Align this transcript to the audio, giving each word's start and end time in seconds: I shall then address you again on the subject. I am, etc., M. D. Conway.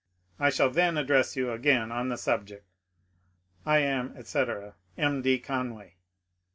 I 0.39 0.49
shall 0.49 0.71
then 0.71 0.97
address 0.97 1.35
you 1.35 1.51
again 1.51 1.91
on 1.91 2.07
the 2.07 2.17
subject. 2.17 2.65
I 3.67 3.81
am, 3.81 4.17
etc., 4.17 4.73
M. 4.97 5.21
D. 5.21 5.37
Conway. 5.37 5.93